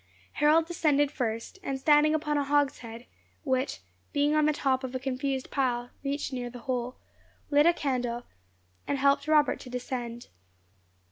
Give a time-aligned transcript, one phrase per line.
[0.41, 3.05] Harold descended first, and standing upon a hogshead,
[3.43, 3.81] which,
[4.13, 6.95] being on the top of a confused pile, reached near the hole,
[7.51, 8.25] lit a candle,
[8.87, 10.29] and helped Robert to descend.